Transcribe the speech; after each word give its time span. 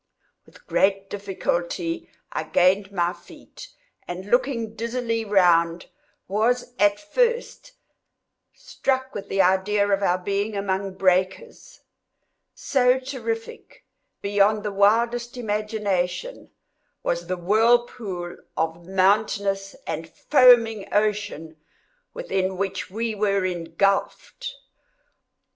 With 0.47 0.65
great 0.65 1.11
difficulty 1.11 2.09
I 2.31 2.41
gained 2.41 2.91
my 2.91 3.13
feet, 3.13 3.67
and 4.07 4.31
looking 4.31 4.73
dizzily 4.73 5.25
around, 5.25 5.89
was, 6.27 6.73
at 6.79 6.99
first, 6.99 7.73
struck 8.51 9.13
with 9.13 9.29
the 9.29 9.43
idea 9.43 9.87
of 9.87 10.01
our 10.01 10.17
being 10.17 10.57
among 10.57 10.95
breakers; 10.95 11.81
so 12.55 12.97
terrific, 12.99 13.85
beyond 14.23 14.63
the 14.63 14.71
wildest 14.73 15.37
imagination, 15.37 16.49
was 17.03 17.27
the 17.27 17.37
whirlpool 17.37 18.37
of 18.57 18.87
mountainous 18.87 19.75
and 19.85 20.09
foaming 20.09 20.91
ocean 20.91 21.57
within 22.11 22.57
which 22.57 22.89
we 22.89 23.13
were 23.13 23.45
engulfed. 23.45 24.55